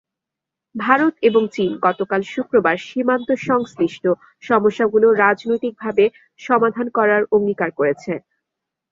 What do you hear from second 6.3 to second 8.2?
সমাধান করার অঙ্গীকার করেছে।